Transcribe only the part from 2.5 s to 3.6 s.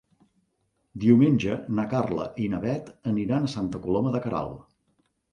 na Bet aniran a